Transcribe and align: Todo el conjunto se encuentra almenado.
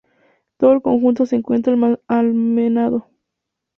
Todo 0.57 0.71
el 0.73 0.81
conjunto 0.81 1.27
se 1.27 1.35
encuentra 1.35 1.75
almenado. 2.07 3.07